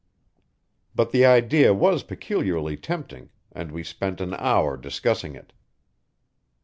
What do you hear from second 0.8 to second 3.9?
But the idea was peculiarly tempting, and we